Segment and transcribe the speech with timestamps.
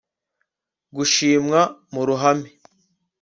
[0.95, 1.59] gushimwa
[1.93, 2.49] mu ruhame